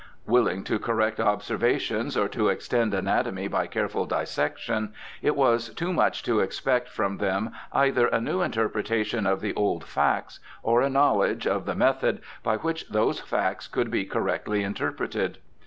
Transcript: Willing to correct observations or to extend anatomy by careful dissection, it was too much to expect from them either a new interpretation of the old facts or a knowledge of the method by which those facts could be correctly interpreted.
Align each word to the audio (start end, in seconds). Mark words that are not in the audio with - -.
Willing 0.25 0.63
to 0.63 0.79
correct 0.79 1.19
observations 1.19 2.17
or 2.17 2.27
to 2.29 2.49
extend 2.49 2.91
anatomy 2.91 3.47
by 3.47 3.67
careful 3.67 4.07
dissection, 4.07 4.95
it 5.21 5.35
was 5.35 5.69
too 5.75 5.93
much 5.93 6.23
to 6.23 6.39
expect 6.39 6.89
from 6.89 7.17
them 7.19 7.51
either 7.71 8.07
a 8.07 8.19
new 8.19 8.41
interpretation 8.41 9.27
of 9.27 9.41
the 9.41 9.53
old 9.53 9.83
facts 9.83 10.39
or 10.63 10.81
a 10.81 10.89
knowledge 10.89 11.45
of 11.45 11.67
the 11.67 11.75
method 11.75 12.19
by 12.41 12.57
which 12.57 12.89
those 12.89 13.19
facts 13.19 13.67
could 13.67 13.91
be 13.91 14.03
correctly 14.03 14.63
interpreted. 14.63 15.37